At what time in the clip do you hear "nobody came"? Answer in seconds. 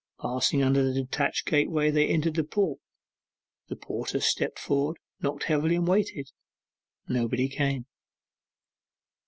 7.07-7.85